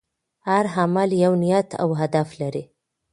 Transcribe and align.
هر 0.47 0.65
عمل 0.77 1.09
یو 1.23 1.33
نیت 1.43 1.69
او 1.83 1.89
هدف 2.01 2.29
لري. 2.41 2.63